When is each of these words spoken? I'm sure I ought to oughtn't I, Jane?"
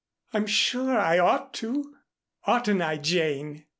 I'm 0.33 0.47
sure 0.47 0.97
I 0.97 1.19
ought 1.19 1.53
to 1.61 1.95
oughtn't 2.47 2.81
I, 2.81 2.97
Jane?" 2.97 3.65